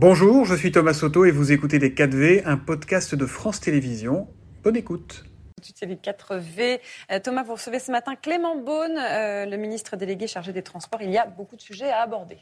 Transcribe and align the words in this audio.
Bonjour, 0.00 0.44
je 0.44 0.54
suis 0.54 0.70
Thomas 0.70 0.94
Soto 0.94 1.24
et 1.24 1.32
vous 1.32 1.50
écoutez 1.50 1.80
Les 1.80 1.90
4V, 1.90 2.42
un 2.44 2.56
podcast 2.56 3.16
de 3.16 3.26
France 3.26 3.58
Télévisions. 3.58 4.28
Bonne 4.62 4.76
écoute. 4.76 5.24
C'est 5.60 5.86
les 5.86 5.96
4V. 5.96 6.78
Euh, 7.10 7.18
Thomas, 7.18 7.42
vous 7.42 7.54
recevez 7.54 7.80
ce 7.80 7.90
matin 7.90 8.14
Clément 8.14 8.56
Beaune, 8.62 8.96
euh, 8.96 9.44
le 9.44 9.56
ministre 9.56 9.96
délégué 9.96 10.28
chargé 10.28 10.52
des 10.52 10.62
Transports. 10.62 11.02
Il 11.02 11.10
y 11.10 11.18
a 11.18 11.26
beaucoup 11.26 11.56
de 11.56 11.60
sujets 11.60 11.90
à 11.90 12.02
aborder. 12.02 12.38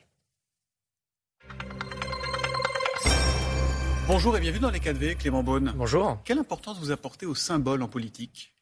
Bonjour 4.06 4.36
et 4.36 4.40
bienvenue 4.40 4.60
dans 4.60 4.70
les 4.70 4.80
4V, 4.80 5.16
Clément 5.16 5.42
Beaune. 5.42 5.72
Bonjour. 5.76 6.18
Quelle 6.26 6.38
importance 6.38 6.78
vous 6.78 6.90
apportez 6.90 7.24
au 7.24 7.34
symbole 7.34 7.82
en 7.82 7.88
politique? 7.88 8.54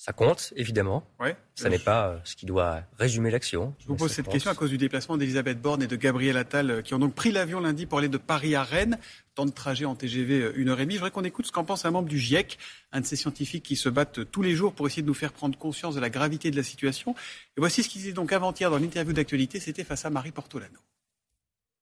Ça 0.00 0.14
compte, 0.14 0.54
évidemment. 0.56 1.06
Ouais. 1.20 1.36
Ça 1.54 1.68
n'est 1.68 1.78
pas 1.78 2.08
euh, 2.08 2.18
ce 2.24 2.34
qui 2.34 2.46
doit 2.46 2.84
résumer 2.98 3.30
l'action. 3.30 3.74
Je 3.80 3.86
vous 3.86 3.96
pose 3.96 4.10
cette 4.10 4.30
question 4.30 4.50
à 4.50 4.54
cause 4.54 4.70
du 4.70 4.78
déplacement 4.78 5.18
d'Elisabeth 5.18 5.60
Borne 5.60 5.82
et 5.82 5.86
de 5.86 5.94
Gabriel 5.94 6.38
Attal, 6.38 6.70
euh, 6.70 6.80
qui 6.80 6.94
ont 6.94 6.98
donc 6.98 7.14
pris 7.14 7.30
l'avion 7.30 7.60
lundi 7.60 7.84
pour 7.84 7.98
aller 7.98 8.08
de 8.08 8.16
Paris 8.16 8.54
à 8.54 8.62
Rennes. 8.62 8.98
Temps 9.34 9.44
de 9.44 9.50
trajet 9.50 9.84
en 9.84 9.94
TGV, 9.94 10.40
euh, 10.40 10.52
une 10.56 10.70
heure 10.70 10.80
et 10.80 10.84
demie. 10.84 10.94
Je 10.94 11.00
voudrais 11.00 11.10
qu'on 11.10 11.24
écoute 11.24 11.44
ce 11.44 11.52
qu'en 11.52 11.64
pense 11.64 11.84
un 11.84 11.90
membre 11.90 12.08
du 12.08 12.18
GIEC, 12.18 12.56
un 12.92 13.02
de 13.02 13.04
ces 13.04 13.14
scientifiques 13.14 13.62
qui 13.62 13.76
se 13.76 13.90
battent 13.90 14.30
tous 14.30 14.40
les 14.40 14.54
jours 14.54 14.72
pour 14.72 14.86
essayer 14.86 15.02
de 15.02 15.06
nous 15.06 15.12
faire 15.12 15.34
prendre 15.34 15.58
conscience 15.58 15.96
de 15.96 16.00
la 16.00 16.08
gravité 16.08 16.50
de 16.50 16.56
la 16.56 16.62
situation. 16.62 17.14
Et 17.58 17.60
voici 17.60 17.82
ce 17.82 17.90
qu'il 17.90 18.00
disait 18.00 18.14
donc 18.14 18.32
avant-hier 18.32 18.70
dans 18.70 18.78
l'interview 18.78 19.12
d'actualité. 19.12 19.60
C'était 19.60 19.84
face 19.84 20.06
à 20.06 20.10
Marie 20.10 20.32
Portolano. 20.32 20.78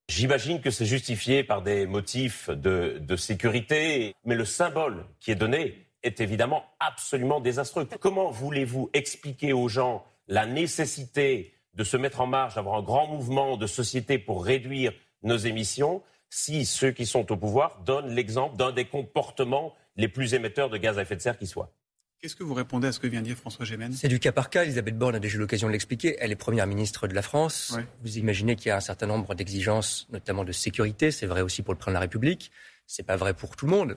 J'imagine 0.09 0.61
que 0.61 0.73
c'est 0.73 0.87
justifié 0.87 1.45
par 1.45 1.63
des 1.63 1.87
motifs 1.87 2.51
de, 2.51 2.99
de 3.01 3.15
sécurité, 3.15 4.17
mais 4.25 4.35
le 4.35 4.45
symbole 4.45 5.07
qui 5.21 5.31
est 5.31 5.37
donné 5.37 5.88
est 6.03 6.21
évidemment 6.21 6.65
absolument 6.81 7.41
désastreux. 7.41 7.87
Comment 8.01 8.31
voulez-vous 8.31 8.91
expliquer 8.93 9.53
aux 9.53 9.69
gens 9.69 10.05
la 10.29 10.47
nécessité 10.47 11.55
de 11.75 11.85
se 11.85 11.97
mettre 11.97 12.21
en 12.21 12.27
marche, 12.27 12.55
d'avoir 12.55 12.77
un 12.77 12.83
grand 12.83 13.07
mouvement 13.07 13.57
de 13.57 13.67
société 13.67 14.19
pour 14.19 14.45
réduire 14.45 14.93
nos 15.23 15.37
émissions, 15.37 16.03
si 16.31 16.67
ceux 16.67 16.91
qui 16.91 17.07
sont 17.07 17.31
au 17.33 17.37
pouvoir 17.37 17.83
donnent 17.85 18.15
l'exemple 18.15 18.57
d'un 18.57 18.73
des 18.73 18.85
comportements 18.85 19.75
les 19.97 20.09
plus 20.09 20.35
émetteurs 20.35 20.71
de 20.71 20.77
gaz 20.77 20.99
à 20.99 21.03
effet 21.03 21.17
de 21.17 21.21
serre 21.21 21.39
qui 21.39 21.47
soit? 21.47 21.73
Qu'est-ce 22.21 22.35
que 22.35 22.43
vous 22.43 22.55
répondez 22.55 22.89
à 22.89 22.93
ce 22.93 22.99
que 22.99 23.07
vient 23.07 23.21
de 23.21 23.27
dire 23.27 23.37
François 23.37 23.65
Gémen? 23.65 23.93
C'est 23.93 24.09
du 24.09 24.19
cas 24.19 24.33
par 24.33 24.51
cas. 24.51 24.65
Elisabeth 24.65 24.99
Borne 24.99 25.15
a 25.15 25.21
déjà 25.21 25.37
eu 25.37 25.39
l'occasion 25.39 25.69
de 25.69 25.73
l'expliquer. 25.73 26.17
Elle 26.19 26.33
est 26.33 26.37
première 26.37 26.67
ministre 26.67 27.07
de 27.07 27.15
la 27.15 27.23
France. 27.23 27.79
Vous 28.03 28.19
imaginez 28.19 28.57
qu'il 28.57 28.69
y 28.69 28.71
a 28.73 28.77
un 28.77 28.81
certain 28.81 29.07
nombre 29.07 29.37
d'exigences, 29.37 30.09
notamment 30.11 30.43
de 30.43 30.51
sécurité. 30.51 31.13
C'est 31.13 31.27
vrai 31.27 31.43
aussi 31.43 31.63
pour 31.63 31.75
le 31.75 31.79
président 31.79 31.93
de 31.93 31.95
la 31.95 32.01
République. 32.01 32.51
C'est 32.89 33.05
pas 33.05 33.17
vrai 33.17 33.35
pour 33.35 33.55
tout 33.55 33.67
le 33.67 33.73
monde 33.73 33.97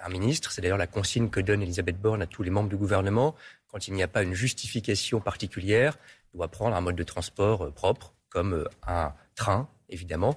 un 0.00 0.08
ministre. 0.08 0.52
C'est 0.52 0.62
d'ailleurs 0.62 0.78
la 0.78 0.86
consigne 0.86 1.28
que 1.28 1.40
donne 1.40 1.62
Elisabeth 1.62 2.00
Borne 2.00 2.22
à 2.22 2.26
tous 2.26 2.42
les 2.42 2.50
membres 2.50 2.68
du 2.68 2.76
gouvernement. 2.76 3.34
Quand 3.70 3.88
il 3.88 3.94
n'y 3.94 4.02
a 4.02 4.08
pas 4.08 4.22
une 4.22 4.34
justification 4.34 5.20
particulière, 5.20 5.98
il 6.32 6.38
doit 6.38 6.48
prendre 6.48 6.76
un 6.76 6.80
mode 6.80 6.96
de 6.96 7.02
transport 7.02 7.64
euh, 7.64 7.70
propre, 7.70 8.14
comme 8.28 8.54
euh, 8.54 8.64
un 8.86 9.12
train, 9.34 9.68
évidemment. 9.88 10.36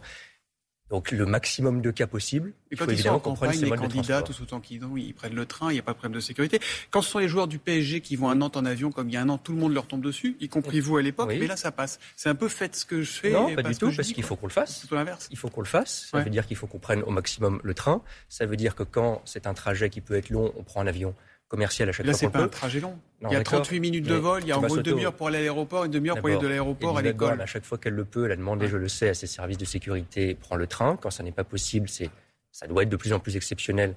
Donc 0.92 1.12
le 1.12 1.26
maximum 1.26 1.82
de 1.82 1.90
cas 1.90 2.06
possible. 2.06 2.52
Et 2.70 2.76
quand 2.76 2.84
il 2.84 2.88
faut 2.88 2.92
évidemment 2.92 3.16
en 3.16 3.20
campagne, 3.22 3.60
les 3.62 3.70
candidats, 3.72 4.22
tous 4.22 4.42
autant 4.42 4.60
qu'ils 4.60 4.84
ont, 4.84 4.98
ils 4.98 5.14
prennent 5.14 5.34
le 5.34 5.46
train, 5.46 5.72
il 5.72 5.76
n'y 5.76 5.80
a 5.80 5.84
pas 5.84 5.94
de 5.94 5.98
problème 5.98 6.14
de 6.14 6.20
sécurité. 6.20 6.60
Quand 6.90 7.02
ce 7.02 7.10
sont 7.10 7.20
les 7.20 7.30
joueurs 7.30 7.48
du 7.48 7.60
PSG 7.60 8.02
qui 8.02 8.18
vont 8.18 8.28
à 8.28 8.36
Nantes 8.36 8.58
en 8.58 8.66
avion, 8.66 8.92
comme 8.92 9.08
il 9.08 9.14
y 9.14 9.18
a 9.18 9.22
un 9.22 9.30
an, 9.30 9.38
tout 9.38 9.54
le 9.54 9.58
monde 9.58 9.74
leur 9.74 9.88
tombe 9.88 10.02
dessus, 10.02 10.36
y 10.42 10.50
compris 10.50 10.82
vous 10.82 10.98
à 10.98 11.02
l'époque, 11.02 11.30
mais 11.30 11.48
là 11.48 11.56
ça 11.56 11.72
passe. 11.72 11.98
C'est 12.18 12.28
un 12.28 12.36
peu 12.36 12.50
fait 12.50 12.76
ce 12.76 12.86
que 12.86 13.02
je 13.02 13.12
fais. 13.12 13.32
Non, 13.32 13.56
pas 13.56 13.64
du 13.64 13.76
tout, 13.76 13.92
parce 13.96 14.12
qu'il 14.12 14.24
faut 14.24 14.36
qu'on 14.36 14.48
le 14.48 14.52
fasse. 14.52 14.86
Tout 14.86 14.96
l'inverse. 14.96 15.30
Il 15.32 15.38
faut 15.38 15.50
qu'on 15.50 15.62
le 15.62 15.68
fasse. 15.68 16.10
Ça 16.12 16.20
veut 16.20 16.30
dire 16.30 16.46
qu'il 16.46 16.58
faut 16.58 16.68
qu'on 16.68 16.80
prenne 16.80 17.04
au 17.04 17.12
maximum 17.12 17.62
le 17.64 17.74
train. 17.74 18.02
Ça 18.28 18.46
veut 18.46 18.58
dire 18.58 18.76
que 18.76 18.84
quand 18.84 19.22
c'est 19.24 19.48
un 19.48 19.54
trajet 19.54 19.90
qui 19.90 20.02
peut 20.02 20.16
être 20.16 20.30
long, 20.30 20.54
on 20.58 20.64
prend 20.64 20.82
un 20.82 20.88
avion 20.88 21.16
commercial 21.52 21.90
à 21.90 21.92
chaque 21.92 22.06
Là, 22.06 22.14
fois. 22.14 22.28
Là, 22.28 22.32
c'est 22.32 22.40
pas 22.40 22.44
un 22.46 22.48
trajet 22.48 22.80
long. 22.80 22.98
il 23.24 23.34
y 23.34 23.36
a 23.36 23.44
38 23.44 23.82
minutes 23.82 24.08
de 24.08 24.16
vol, 24.16 24.42
il 24.42 24.48
y 24.48 24.52
a 24.54 24.58
en 24.58 24.62
gros 24.62 24.78
une 24.78 24.84
demi-heure 24.84 25.14
pour 25.14 25.28
aller 25.28 25.38
à 25.38 25.42
l'aéroport, 25.42 25.84
une 25.84 25.92
demi-heure 25.92 26.18
pour 26.18 26.30
aller 26.30 26.38
de 26.38 26.48
l'aéroport 26.48 26.98
à 26.98 27.02
l'école. 27.02 27.42
À 27.42 27.46
chaque 27.46 27.66
fois 27.66 27.78
qu'elle 27.78 27.94
le 27.94 28.06
peut, 28.06 28.26
elle 28.26 28.32
a 28.32 28.36
demandé, 28.38 28.68
je 28.68 28.78
le 28.78 28.88
sais, 28.88 29.10
à 29.10 29.14
ses 29.14 29.28
services 29.28 29.58
de 29.58 29.66
sécurité, 29.66 30.34
prend 30.34 30.56
le 30.56 30.66
train. 30.66 30.96
Quand 30.96 31.12
ça 31.12 31.24
n'est 31.24 31.34
pas 31.34 31.44
possible, 31.44 31.90
c'est, 31.90 32.10
ça 32.52 32.68
doit 32.68 32.84
être 32.84 32.90
de 32.90 32.96
plus 32.96 33.12
en 33.12 33.20
plus 33.20 33.36
exceptionnel, 33.36 33.96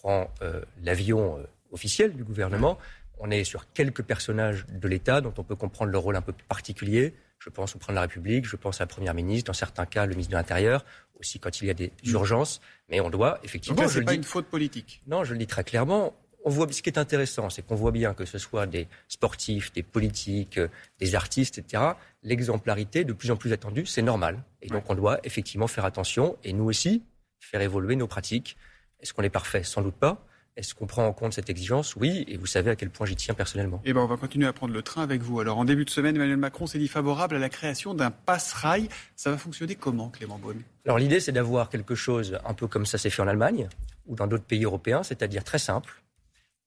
prend 0.00 0.30
euh, 0.42 0.62
l'avion 0.84 1.38
euh, 1.38 1.42
officiel 1.72 2.14
du 2.14 2.22
gouvernement. 2.22 2.78
On 3.18 3.30
est 3.32 3.42
sur 3.42 3.72
quelques 3.72 4.02
personnages 4.02 4.64
de 4.68 4.86
l'État 4.88 5.20
dont 5.20 5.34
on 5.36 5.42
peut 5.42 5.56
comprendre 5.56 5.90
le 5.90 5.98
rôle 5.98 6.14
un 6.14 6.22
peu 6.22 6.32
particulier. 6.48 7.14
Je 7.40 7.50
pense 7.50 7.74
au 7.74 7.78
président 7.78 7.94
de 7.94 7.96
la 7.96 8.02
République, 8.02 8.46
je 8.46 8.54
pense 8.54 8.80
à 8.80 8.84
la 8.84 8.88
Première 8.88 9.14
ministre, 9.14 9.48
dans 9.48 9.58
certains 9.58 9.86
cas, 9.86 10.06
le 10.06 10.12
ministre 10.12 10.30
de 10.30 10.36
l'Intérieur, 10.36 10.84
aussi 11.18 11.40
quand 11.40 11.60
il 11.60 11.66
y 11.66 11.70
a 11.70 11.74
des 11.74 11.88
mmh. 12.04 12.10
urgences. 12.10 12.60
Mais 12.88 13.00
on 13.00 13.10
doit 13.10 13.40
effectivement. 13.42 13.76
Donc 13.76 13.86
là, 13.86 13.92
c'est 13.92 14.04
pas 14.04 14.14
une 14.14 14.22
faute 14.22 14.46
politique. 14.46 15.02
Non, 15.08 15.24
je 15.24 15.32
le 15.32 15.38
dis 15.38 15.48
très 15.48 15.64
clairement 15.64 16.14
on 16.44 16.50
voit, 16.50 16.70
ce 16.70 16.82
qui 16.82 16.90
est 16.90 16.98
intéressant, 16.98 17.50
c'est 17.50 17.62
qu'on 17.66 17.74
voit 17.74 17.92
bien 17.92 18.14
que 18.14 18.24
ce 18.24 18.38
soit 18.38 18.66
des 18.66 18.88
sportifs, 19.08 19.72
des 19.72 19.82
politiques, 19.82 20.58
euh, 20.58 20.68
des 20.98 21.14
artistes, 21.14 21.58
etc., 21.58 21.82
l'exemplarité 22.22 23.04
de 23.04 23.12
plus 23.12 23.30
en 23.30 23.36
plus 23.36 23.52
attendue, 23.52 23.86
c'est 23.86 24.02
normal. 24.02 24.42
Et 24.60 24.68
donc 24.68 24.84
on 24.88 24.94
doit 24.94 25.18
effectivement 25.24 25.66
faire 25.66 25.84
attention 25.84 26.36
et 26.44 26.52
nous 26.52 26.64
aussi 26.64 27.02
faire 27.40 27.60
évoluer 27.60 27.96
nos 27.96 28.06
pratiques. 28.06 28.56
Est-ce 29.00 29.12
qu'on 29.12 29.22
est 29.22 29.30
parfait? 29.30 29.64
Sans 29.64 29.82
doute 29.82 29.96
pas. 29.96 30.24
Est-ce 30.54 30.74
qu'on 30.74 30.86
prend 30.86 31.06
en 31.06 31.14
compte 31.14 31.32
cette 31.32 31.48
exigence? 31.48 31.96
Oui, 31.96 32.26
et 32.28 32.36
vous 32.36 32.46
savez 32.46 32.70
à 32.70 32.76
quel 32.76 32.90
point 32.90 33.06
j'y 33.06 33.16
tiens 33.16 33.32
personnellement. 33.32 33.80
Eh 33.86 33.94
ben, 33.94 34.00
on 34.00 34.06
va 34.06 34.18
continuer 34.18 34.46
à 34.46 34.52
prendre 34.52 34.74
le 34.74 34.82
train 34.82 35.02
avec 35.02 35.22
vous. 35.22 35.40
Alors, 35.40 35.56
en 35.56 35.64
début 35.64 35.86
de 35.86 35.90
semaine, 35.90 36.14
Emmanuel 36.14 36.36
Macron 36.36 36.66
s'est 36.66 36.78
dit 36.78 36.88
favorable 36.88 37.36
à 37.36 37.38
la 37.38 37.48
création 37.48 37.94
d'un 37.94 38.10
passe-rail. 38.10 38.90
Ça 39.16 39.30
va 39.30 39.38
fonctionner 39.38 39.76
comment, 39.76 40.10
Clément 40.10 40.38
Beaune? 40.38 40.60
Alors, 40.84 40.98
l'idée, 40.98 41.20
c'est 41.20 41.32
d'avoir 41.32 41.70
quelque 41.70 41.94
chose 41.94 42.38
un 42.44 42.52
peu 42.52 42.66
comme 42.66 42.84
ça 42.84 42.98
s'est 42.98 43.08
fait 43.08 43.22
en 43.22 43.28
Allemagne 43.28 43.66
ou 44.06 44.14
dans 44.14 44.26
d'autres 44.26 44.44
pays 44.44 44.64
européens, 44.64 45.02
c'est-à-dire 45.02 45.42
très 45.42 45.58
simple 45.58 46.01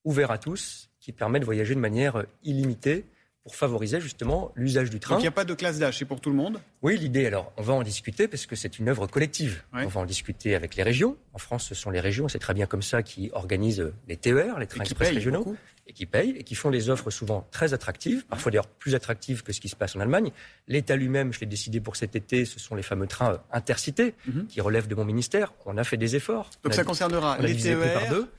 ouvert 0.06 0.30
à 0.30 0.38
tous, 0.38 0.88
qui 1.00 1.12
permet 1.12 1.40
de 1.40 1.44
voyager 1.44 1.74
de 1.74 1.80
manière 1.80 2.24
illimitée 2.42 3.04
pour 3.46 3.54
favoriser 3.54 4.00
justement 4.00 4.50
l'usage 4.56 4.90
du 4.90 4.98
train. 4.98 5.14
Donc 5.14 5.20
il 5.20 5.22
n'y 5.22 5.28
a 5.28 5.30
pas 5.30 5.44
de 5.44 5.54
classe 5.54 5.78
d'âge, 5.78 5.98
c'est 5.98 6.04
pour 6.04 6.20
tout 6.20 6.30
le 6.30 6.34
monde? 6.34 6.58
Oui, 6.82 6.98
l'idée, 6.98 7.26
alors 7.26 7.52
on 7.56 7.62
va 7.62 7.74
en 7.74 7.84
discuter 7.84 8.26
parce 8.26 8.44
que 8.44 8.56
c'est 8.56 8.80
une 8.80 8.88
œuvre 8.88 9.06
collective. 9.06 9.62
On 9.72 9.86
va 9.86 10.00
en 10.00 10.04
discuter 10.04 10.56
avec 10.56 10.74
les 10.74 10.82
régions. 10.82 11.16
En 11.32 11.38
France, 11.38 11.64
ce 11.68 11.76
sont 11.76 11.90
les 11.90 12.00
régions, 12.00 12.26
c'est 12.26 12.40
très 12.40 12.54
bien 12.54 12.66
comme 12.66 12.82
ça, 12.82 13.04
qui 13.04 13.30
organisent 13.32 13.92
les 14.08 14.16
TER, 14.16 14.58
les 14.58 14.66
trains 14.66 14.82
express 14.82 15.10
régionaux, 15.10 15.54
et 15.86 15.92
qui 15.92 16.06
payent, 16.06 16.34
et 16.36 16.42
qui 16.42 16.56
font 16.56 16.72
des 16.72 16.90
offres 16.90 17.10
souvent 17.10 17.46
très 17.52 17.72
attractives, 17.72 18.26
parfois 18.26 18.50
d'ailleurs 18.50 18.66
plus 18.66 18.96
attractives 18.96 19.44
que 19.44 19.52
ce 19.52 19.60
qui 19.60 19.68
se 19.68 19.76
passe 19.76 19.94
en 19.94 20.00
Allemagne. 20.00 20.32
L'État 20.66 20.96
lui-même, 20.96 21.32
je 21.32 21.38
l'ai 21.38 21.46
décidé 21.46 21.78
pour 21.78 21.94
cet 21.94 22.16
été, 22.16 22.46
ce 22.46 22.58
sont 22.58 22.74
les 22.74 22.82
fameux 22.82 23.06
trains 23.06 23.40
intercités 23.52 24.14
mhm. 24.26 24.48
qui 24.48 24.60
relèvent 24.60 24.88
de 24.88 24.96
mon 24.96 25.04
ministère. 25.04 25.54
On 25.66 25.78
a 25.78 25.84
fait 25.84 25.98
des 25.98 26.16
efforts. 26.16 26.50
Donc 26.64 26.74
ça 26.74 26.82
concernera 26.82 27.38
les 27.38 27.54
TER, 27.54 27.78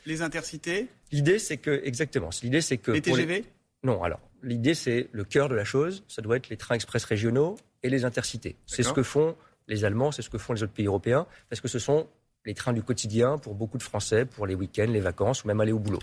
les 0.05 0.21
intercités? 0.21 0.89
L'idée, 1.13 1.39
c'est 1.39 1.55
que, 1.55 1.81
exactement, 1.85 2.29
l'idée, 2.43 2.59
c'est 2.59 2.77
que... 2.77 2.91
Les 2.91 3.01
TGV 3.01 3.45
Non, 3.83 4.03
alors, 4.03 4.19
l'idée, 4.43 4.73
c'est 4.73 5.09
le 5.11 5.23
cœur 5.23 5.49
de 5.49 5.55
la 5.55 5.65
chose, 5.65 6.03
ça 6.07 6.21
doit 6.21 6.37
être 6.37 6.49
les 6.49 6.57
trains 6.57 6.75
express 6.75 7.03
régionaux 7.03 7.57
et 7.83 7.89
les 7.89 8.05
intercités. 8.05 8.55
C'est 8.65 8.83
ce 8.83 8.93
que 8.93 9.03
font 9.03 9.35
les 9.67 9.85
Allemands, 9.85 10.11
c'est 10.11 10.21
ce 10.21 10.29
que 10.29 10.37
font 10.37 10.53
les 10.53 10.63
autres 10.63 10.73
pays 10.73 10.87
européens, 10.87 11.27
parce 11.49 11.61
que 11.61 11.67
ce 11.67 11.79
sont 11.79 12.07
les 12.45 12.53
trains 12.53 12.73
du 12.73 12.81
quotidien 12.81 13.37
pour 13.37 13.55
beaucoup 13.55 13.77
de 13.77 13.83
Français, 13.83 14.25
pour 14.25 14.47
les 14.47 14.55
week-ends, 14.55 14.87
les 14.87 15.01
vacances 15.01 15.43
ou 15.43 15.47
même 15.47 15.59
aller 15.59 15.73
au 15.73 15.79
boulot. 15.79 15.99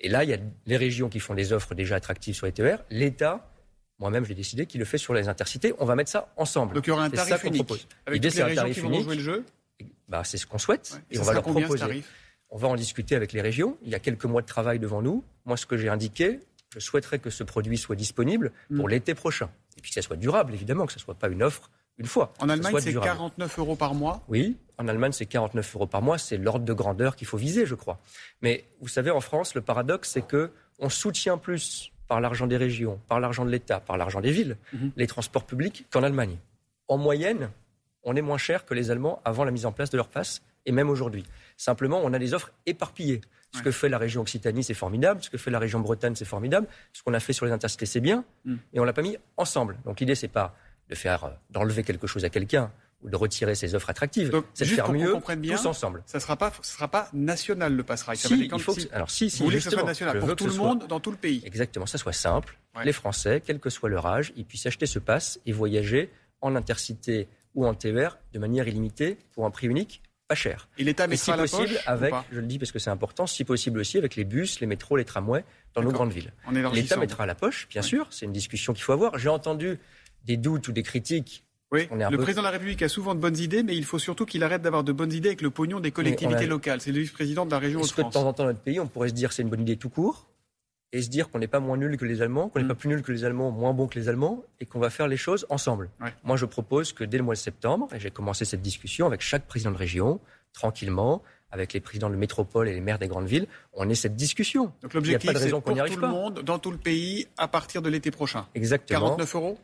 Et 0.00 0.08
là, 0.08 0.24
il 0.24 0.30
y 0.30 0.34
a 0.34 0.38
les 0.66 0.76
régions 0.76 1.08
qui 1.08 1.20
font 1.20 1.34
des 1.34 1.52
offres 1.52 1.74
déjà 1.74 1.96
attractives 1.96 2.34
sur 2.34 2.46
les 2.46 2.52
TER. 2.52 2.84
L'État, 2.90 3.48
moi-même, 4.00 4.24
j'ai 4.24 4.34
décidé 4.34 4.66
qu'il 4.66 4.80
le 4.80 4.84
fait 4.84 4.98
sur 4.98 5.14
les 5.14 5.28
intercités. 5.28 5.72
On 5.78 5.84
va 5.84 5.94
mettre 5.94 6.10
ça 6.10 6.32
ensemble. 6.36 6.74
Donc 6.74 6.86
il 6.86 6.90
y 6.90 6.92
aura 6.92 7.04
un 7.04 7.10
tarif 7.10 7.44
unique. 7.44 7.88
Avec 8.06 8.20
toutes 8.20 8.34
les 8.34 8.42
régions 8.42 8.70
qui 8.70 8.80
vont 8.80 9.00
jouer 9.00 9.14
le 9.14 9.22
jeu 9.22 9.44
bah, 10.08 10.24
C'est 10.24 10.36
ce 10.36 10.46
qu'on 10.46 10.58
souhaite. 10.58 11.00
Et, 11.10 11.18
on 11.18 11.22
va 11.22 11.32
leur 11.32 11.42
proposer. 11.42 12.02
On 12.50 12.58
va 12.58 12.68
en 12.68 12.76
discuter 12.76 13.14
avec 13.14 13.32
les 13.32 13.40
régions. 13.40 13.78
Il 13.82 13.90
y 13.90 13.94
a 13.94 13.98
quelques 14.00 14.24
mois 14.24 14.42
de 14.42 14.46
travail 14.46 14.78
devant 14.78 15.00
nous. 15.00 15.24
Moi, 15.44 15.56
ce 15.56 15.66
que 15.66 15.76
j'ai 15.76 15.88
indiqué, 15.88 16.40
je 16.74 16.80
souhaiterais 16.80 17.20
que 17.20 17.30
ce 17.30 17.44
produit 17.44 17.78
soit 17.78 17.94
disponible 17.94 18.50
pour 18.74 18.86
mm. 18.86 18.90
l'été 18.90 19.14
prochain. 19.14 19.48
Et 19.76 19.80
puis 19.80 19.90
que 19.90 19.94
ça 19.94 20.02
soit 20.02 20.16
durable, 20.16 20.54
évidemment, 20.54 20.86
que 20.86 20.92
ce 20.92 20.98
ne 20.98 21.02
soit 21.02 21.14
pas 21.14 21.28
une 21.28 21.42
offre 21.42 21.70
une 21.98 22.06
fois. 22.06 22.32
En 22.40 22.48
Allemagne, 22.48 22.74
c'est 22.80 22.92
49 22.92 23.58
euros 23.60 23.76
par 23.76 23.94
mois 23.94 24.22
Oui, 24.28 24.56
en 24.78 24.88
Allemagne, 24.88 25.12
c'est 25.12 25.26
49 25.26 25.76
euros 25.76 25.86
par 25.86 26.02
mois. 26.02 26.18
C'est 26.18 26.36
l'ordre 26.36 26.64
de 26.64 26.72
grandeur 26.72 27.14
qu'il 27.14 27.28
faut 27.28 27.36
viser, 27.36 27.66
je 27.66 27.76
crois. 27.76 28.00
Mais 28.42 28.64
vous 28.80 28.88
savez, 28.88 29.12
en 29.12 29.20
France, 29.20 29.54
le 29.54 29.60
paradoxe, 29.60 30.10
c'est 30.10 30.26
que 30.26 30.50
on 30.80 30.88
soutient 30.88 31.38
plus 31.38 31.92
par 32.08 32.20
l'argent 32.20 32.48
des 32.48 32.56
régions, 32.56 33.00
par 33.06 33.20
l'argent 33.20 33.44
de 33.44 33.50
l'État, 33.50 33.78
par 33.78 33.96
l'argent 33.96 34.20
des 34.20 34.32
villes, 34.32 34.56
mm-hmm. 34.74 34.90
les 34.96 35.06
transports 35.06 35.46
publics 35.46 35.86
qu'en 35.92 36.02
Allemagne. 36.02 36.36
En 36.88 36.98
moyenne, 36.98 37.50
on 38.02 38.16
est 38.16 38.22
moins 38.22 38.38
cher 38.38 38.66
que 38.66 38.74
les 38.74 38.90
Allemands 38.90 39.22
avant 39.24 39.44
la 39.44 39.52
mise 39.52 39.64
en 39.64 39.72
place 39.72 39.90
de 39.90 39.96
leur 39.96 40.08
passe 40.08 40.42
et 40.66 40.72
même 40.72 40.90
aujourd'hui. 40.90 41.24
Simplement, 41.56 42.00
on 42.02 42.12
a 42.12 42.18
des 42.18 42.34
offres 42.34 42.52
éparpillées. 42.66 43.20
Ce 43.52 43.62
que 43.62 43.70
fait 43.70 43.88
la 43.88 43.98
région 43.98 44.22
Occitanie, 44.22 44.64
c'est 44.64 44.74
formidable. 44.74 45.22
Ce 45.22 45.30
que 45.30 45.38
fait 45.38 45.50
la 45.50 45.60
région 45.60 45.78
Bretagne, 45.78 46.16
c'est 46.16 46.24
formidable. 46.24 46.66
Ce 46.92 47.02
qu'on 47.04 47.14
a 47.14 47.20
fait 47.20 47.32
sur 47.32 47.46
les 47.46 47.52
intercités, 47.52 47.86
c'est 47.86 48.00
bien. 48.00 48.24
Mm. 48.44 48.56
Et 48.72 48.80
on 48.80 48.84
l'a 48.84 48.92
pas 48.92 49.02
mis 49.02 49.16
ensemble. 49.36 49.78
Donc 49.84 50.00
l'idée, 50.00 50.16
c'est 50.16 50.26
pas 50.28 50.56
de 50.88 50.94
faire 50.96 51.24
euh, 51.24 51.30
d'enlever 51.50 51.84
quelque 51.84 52.08
chose 52.08 52.24
à 52.24 52.30
quelqu'un 52.30 52.72
ou 53.02 53.10
de 53.10 53.16
retirer 53.16 53.54
ses 53.54 53.74
offres 53.74 53.90
attractives. 53.90 54.32
C'est 54.54 54.64
de 54.64 54.70
faire 54.70 54.90
mieux 54.90 55.14
bien, 55.36 55.56
tous 55.56 55.66
ensemble. 55.66 56.02
Ça 56.06 56.18
ne 56.18 56.22
sera 56.22 56.36
pas, 56.36 56.52
sera 56.62 56.88
pas 56.88 57.08
national 57.12 57.74
le 57.74 57.82
passerail. 57.82 58.16
Si, 58.16 58.48
il 58.52 58.60
faut 58.60 58.74
alors 58.92 59.10
si, 59.10 59.30
si, 59.30 59.38
Vous 59.38 59.44
voulez 59.44 59.58
que 59.58 59.64
ce 59.64 59.70
soit 59.70 59.82
national 59.82 60.18
pour 60.18 60.34
tout 60.34 60.46
le 60.46 60.54
monde, 60.54 60.86
dans 60.88 61.00
tout 61.00 61.10
le 61.10 61.16
pays. 61.16 61.42
Exactement, 61.44 61.86
ça 61.86 61.98
soit 61.98 62.12
simple. 62.12 62.58
Les 62.82 62.92
Français, 62.92 63.42
quel 63.44 63.60
que 63.60 63.70
soit 63.70 63.88
leur 63.88 64.06
âge, 64.06 64.32
ils 64.36 64.44
puissent 64.44 64.66
acheter 64.66 64.86
ce 64.86 64.98
pass 64.98 65.38
et 65.46 65.52
voyager 65.52 66.10
en 66.40 66.56
intercité 66.56 67.28
ou 67.54 67.66
en 67.66 67.74
TER 67.74 68.18
de 68.32 68.38
manière 68.38 68.66
illimitée 68.66 69.18
pour 69.32 69.46
un 69.46 69.50
prix 69.50 69.68
unique 69.68 70.02
pas 70.28 70.34
cher. 70.34 70.68
Et 70.78 70.84
l'État 70.84 71.06
mettra 71.06 71.34
si 71.34 71.38
possible 71.38 71.74
poche, 71.74 71.82
avec, 71.86 72.14
je 72.32 72.40
le 72.40 72.46
dis 72.46 72.58
parce 72.58 72.72
que 72.72 72.78
c'est 72.78 72.90
important, 72.90 73.26
si 73.26 73.44
possible 73.44 73.78
aussi 73.80 73.98
avec 73.98 74.16
les 74.16 74.24
bus, 74.24 74.60
les 74.60 74.66
métros, 74.66 74.96
les 74.96 75.04
tramways 75.04 75.44
dans 75.74 75.82
nos 75.82 75.92
grandes 75.92 76.12
villes. 76.12 76.32
L'État 76.72 76.96
mettra 76.96 77.24
à 77.24 77.26
la 77.26 77.34
poche, 77.34 77.68
bien 77.68 77.82
sûr, 77.82 78.06
c'est 78.10 78.26
une 78.26 78.32
discussion 78.32 78.72
qu'il 78.72 78.82
faut 78.82 78.92
avoir. 78.92 79.18
J'ai 79.18 79.28
entendu 79.28 79.78
des 80.24 80.36
doutes 80.36 80.68
ou 80.68 80.72
des 80.72 80.82
critiques 80.82 81.44
Oui, 81.70 81.88
le 81.90 82.16
président 82.16 82.42
de 82.42 82.46
la 82.46 82.52
République 82.52 82.82
a 82.82 82.88
souvent 82.88 83.14
de 83.14 83.20
bonnes 83.20 83.38
idées, 83.38 83.62
mais 83.62 83.76
il 83.76 83.84
faut 83.84 83.98
surtout 83.98 84.24
qu'il 84.24 84.42
arrête 84.42 84.62
d'avoir 84.62 84.84
de 84.84 84.92
bonnes 84.92 85.12
idées 85.12 85.28
avec 85.28 85.42
le 85.42 85.50
pognon 85.50 85.80
des 85.80 85.90
collectivités 85.90 86.46
locales. 86.46 86.80
C'est 86.80 86.92
le 86.92 87.00
vice-président 87.00 87.44
de 87.44 87.50
la 87.50 87.58
région 87.58 87.80
Est-ce 87.80 87.92
que 87.92 88.02
de 88.02 88.10
temps 88.10 88.26
en 88.26 88.32
temps, 88.32 88.44
notre 88.44 88.60
pays, 88.60 88.80
on 88.80 88.86
pourrait 88.86 89.08
se 89.08 89.14
dire 89.14 89.28
que 89.28 89.34
c'est 89.34 89.42
une 89.42 89.50
bonne 89.50 89.62
idée 89.62 89.76
tout 89.76 89.90
court? 89.90 90.26
Et 90.94 91.02
se 91.02 91.08
dire 91.10 91.28
qu'on 91.28 91.40
n'est 91.40 91.48
pas 91.48 91.58
moins 91.58 91.76
nul 91.76 91.96
que 91.96 92.04
les 92.04 92.22
Allemands, 92.22 92.48
qu'on 92.48 92.60
n'est 92.60 92.64
mm. 92.64 92.68
pas 92.68 92.74
plus 92.76 92.88
nul 92.88 93.02
que 93.02 93.10
les 93.10 93.24
Allemands, 93.24 93.50
moins 93.50 93.74
bon 93.74 93.88
que 93.88 93.98
les 93.98 94.08
Allemands, 94.08 94.44
et 94.60 94.64
qu'on 94.64 94.78
va 94.78 94.90
faire 94.90 95.08
les 95.08 95.16
choses 95.16 95.44
ensemble. 95.50 95.90
Moi, 96.22 96.36
je 96.36 96.46
propose 96.46 96.92
que 96.92 97.02
dès 97.02 97.18
le 97.18 97.24
mois 97.24 97.34
de 97.34 97.40
septembre, 97.40 97.88
et 97.92 97.98
j'ai 97.98 98.12
commencé 98.12 98.44
cette 98.44 98.62
discussion 98.62 99.04
avec 99.04 99.20
chaque 99.20 99.44
président 99.46 99.72
de 99.72 99.76
région, 99.76 100.20
tranquillement, 100.52 101.20
avec 101.50 101.72
les 101.72 101.80
présidents 101.80 102.10
de 102.10 102.16
métropole 102.16 102.68
et 102.68 102.74
les 102.74 102.80
maires 102.80 103.00
des 103.00 103.08
grandes 103.08 103.26
villes, 103.26 103.48
on 103.72 103.88
ait 103.88 103.96
cette 103.96 104.14
discussion. 104.14 104.72
Donc 104.82 104.94
l'objectif, 104.94 105.32
c'est 105.36 105.50
pour 105.50 105.64
tout 105.64 105.74
le 105.74 106.08
monde, 106.08 106.42
dans 106.42 106.60
tout 106.60 106.70
le 106.70 106.78
pays, 106.78 107.26
à 107.38 107.48
partir 107.48 107.82
de 107.82 107.88
l'été 107.88 108.12
prochain. 108.12 108.46
Exactement. 108.54 109.16
49 109.16 109.34
euros? 109.34 109.58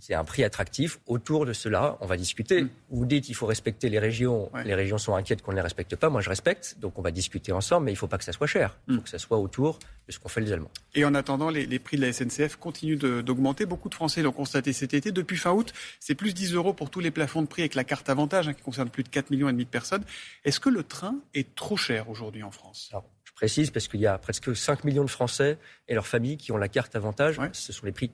C'est 0.00 0.14
un 0.14 0.24
prix 0.24 0.44
attractif. 0.44 0.98
Autour 1.06 1.46
de 1.46 1.52
cela, 1.52 1.96
on 2.00 2.06
va 2.06 2.16
discuter. 2.16 2.62
Mm. 2.62 2.70
Vous 2.90 3.06
dites 3.06 3.24
qu'il 3.24 3.34
faut 3.34 3.46
respecter 3.46 3.88
les 3.88 3.98
régions. 3.98 4.50
Les 4.64 4.74
régions 4.74 4.98
sont 4.98 5.14
inquiètes 5.14 5.42
qu'on 5.42 5.52
ne 5.52 5.56
les 5.56 5.62
respecte 5.62 5.96
pas. 5.96 6.08
Moi, 6.08 6.20
je 6.20 6.28
respecte. 6.28 6.76
Donc, 6.78 6.98
on 6.98 7.02
va 7.02 7.10
discuter 7.10 7.52
ensemble, 7.52 7.86
mais 7.86 7.92
il 7.92 7.94
ne 7.94 7.98
faut 7.98 8.08
pas 8.08 8.18
que 8.18 8.24
ça 8.24 8.32
soit 8.32 8.46
cher. 8.46 8.78
Il 8.88 8.94
faut 8.94 9.00
mm. 9.00 9.04
que 9.04 9.10
ça 9.10 9.18
soit 9.18 9.38
autour 9.38 9.78
de 10.06 10.12
ce 10.12 10.18
qu'ont 10.18 10.28
fait 10.28 10.40
les 10.40 10.52
Allemands. 10.52 10.70
Et 10.94 11.04
en 11.04 11.14
attendant, 11.14 11.50
les, 11.50 11.78
prix 11.78 11.96
de 11.96 12.02
la 12.02 12.12
SNCF 12.12 12.56
continuent 12.56 12.98
d'augmenter. 12.98 13.66
Beaucoup 13.66 13.88
de 13.88 13.94
Français 13.94 14.22
l'ont 14.22 14.32
constaté 14.32 14.72
cet 14.72 14.94
été. 14.94 15.12
Depuis 15.12 15.36
fin 15.36 15.52
août, 15.52 15.72
c'est 16.00 16.14
plus 16.14 16.34
10 16.34 16.54
euros 16.54 16.72
pour 16.72 16.90
tous 16.90 17.00
les 17.00 17.10
plafonds 17.10 17.42
de 17.42 17.46
prix 17.46 17.62
avec 17.62 17.74
la 17.74 17.84
carte 17.84 18.08
avantage, 18.08 18.48
hein, 18.48 18.54
qui 18.54 18.62
concerne 18.62 18.88
plus 18.88 19.02
de 19.02 19.08
4 19.08 19.30
millions 19.30 19.52
de 19.52 19.64
personnes. 19.64 20.04
Est-ce 20.44 20.60
que 20.60 20.68
le 20.68 20.82
train 20.82 21.16
est 21.34 21.54
trop 21.54 21.76
cher 21.76 22.08
aujourd'hui 22.08 22.42
en 22.42 22.50
France? 22.50 22.92
Je 23.24 23.32
précise 23.32 23.70
parce 23.70 23.86
qu'il 23.88 24.00
y 24.00 24.06
a 24.06 24.18
presque 24.18 24.56
5 24.56 24.84
millions 24.84 25.04
de 25.04 25.10
Français 25.10 25.58
et 25.86 25.94
leurs 25.94 26.06
familles 26.06 26.36
qui 26.36 26.52
ont 26.52 26.56
la 26.56 26.68
carte 26.68 26.96
avantage. 26.96 27.38
Ce 27.52 27.72
sont 27.72 27.86
les 27.86 27.92
prix 27.92 28.10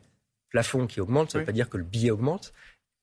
plafond 0.54 0.86
qui 0.86 1.00
augmente, 1.00 1.32
ça 1.32 1.38
ne 1.38 1.42
veut 1.42 1.46
pas 1.46 1.52
dire 1.52 1.68
que 1.68 1.76
le 1.76 1.82
billet 1.82 2.12
augmente 2.12 2.52